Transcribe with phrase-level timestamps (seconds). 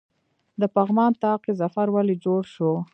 [0.61, 2.71] د پغمان طاق ظفر ولې جوړ شو؟